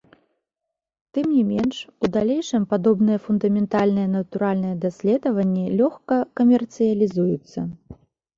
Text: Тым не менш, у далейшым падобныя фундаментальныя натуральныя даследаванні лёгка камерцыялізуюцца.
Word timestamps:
Тым 1.17 1.25
не 1.33 1.43
менш, 1.49 1.75
у 2.05 2.09
далейшым 2.15 2.65
падобныя 2.71 3.19
фундаментальныя 3.25 4.07
натуральныя 4.15 4.75
даследаванні 4.87 5.65
лёгка 5.83 6.17
камерцыялізуюцца. 6.43 7.59